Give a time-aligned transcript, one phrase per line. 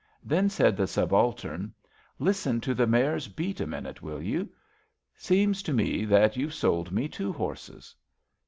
[0.23, 4.49] Then said the subaltern:^* Listen to the mare's beat a minute, will you?
[5.15, 7.93] Seems to me that you've sold me two horses."